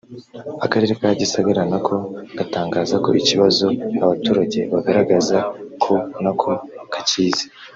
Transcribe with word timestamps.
Akarere 0.65 0.93
ka 0.99 1.09
Gisagara 1.19 1.61
nako 1.71 1.95
gatangaza 2.37 2.95
ko 3.03 3.09
ikibazo 3.21 3.65
abaturage 4.03 4.59
bagaragaza 4.73 5.37
ko 5.83 5.93
nako 6.23 6.51
kakizi 6.93 7.45